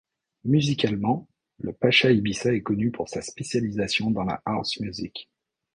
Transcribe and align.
Musicalement, 0.45 1.29
le 1.59 1.73
Pacha 1.73 2.09
Ibiza 2.11 2.53
est 2.55 2.63
connu 2.63 2.89
pour 2.89 3.07
sa 3.07 3.21
spécialisation 3.21 4.09
dans 4.09 4.23
la 4.23 4.41
house 4.47 4.79
music. 4.79 5.29